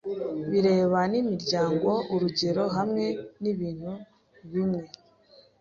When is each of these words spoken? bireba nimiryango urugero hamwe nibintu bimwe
bireba 0.49 0.99
nimiryango 1.11 1.89
urugero 2.13 2.63
hamwe 2.75 3.05
nibintu 3.41 3.91
bimwe 4.51 4.81